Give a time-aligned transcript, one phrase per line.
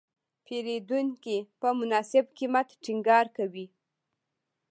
[0.45, 3.65] پیرودونکی په مناسب قیمت ټینګار کوي.